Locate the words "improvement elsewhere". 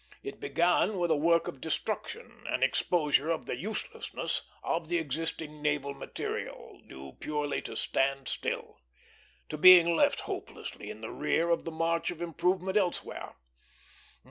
12.19-13.35